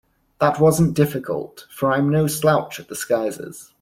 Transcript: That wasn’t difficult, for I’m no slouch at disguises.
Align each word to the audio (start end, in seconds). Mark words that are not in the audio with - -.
That 0.39 0.59
wasn’t 0.59 0.95
difficult, 0.95 1.67
for 1.69 1.91
I’m 1.91 2.09
no 2.09 2.25
slouch 2.25 2.79
at 2.79 2.87
disguises. 2.87 3.69